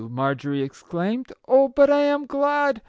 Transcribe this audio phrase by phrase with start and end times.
[0.09, 2.79] Marjorie exclaimed." Oh, but I am glad